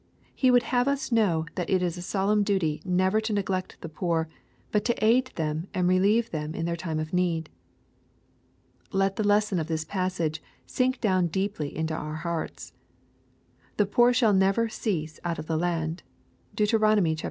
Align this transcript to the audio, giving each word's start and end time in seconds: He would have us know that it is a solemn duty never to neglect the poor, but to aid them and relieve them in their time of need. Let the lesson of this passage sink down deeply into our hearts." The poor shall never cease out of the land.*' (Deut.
He 0.33 0.49
would 0.49 0.63
have 0.73 0.87
us 0.87 1.11
know 1.11 1.45
that 1.53 1.69
it 1.69 1.83
is 1.83 1.95
a 1.95 2.01
solemn 2.01 2.41
duty 2.41 2.81
never 2.83 3.21
to 3.21 3.31
neglect 3.33 3.77
the 3.81 3.87
poor, 3.87 4.27
but 4.71 4.83
to 4.85 5.05
aid 5.05 5.27
them 5.35 5.67
and 5.75 5.87
relieve 5.87 6.31
them 6.31 6.55
in 6.55 6.65
their 6.65 6.75
time 6.75 6.97
of 6.99 7.13
need. 7.13 7.51
Let 8.91 9.15
the 9.15 9.23
lesson 9.23 9.59
of 9.59 9.67
this 9.67 9.85
passage 9.85 10.41
sink 10.65 10.99
down 11.01 11.27
deeply 11.27 11.77
into 11.77 11.93
our 11.93 12.15
hearts." 12.15 12.73
The 13.77 13.85
poor 13.85 14.11
shall 14.11 14.33
never 14.33 14.69
cease 14.69 15.19
out 15.23 15.37
of 15.37 15.45
the 15.45 15.55
land.*' 15.55 16.01
(Deut. 16.55 16.73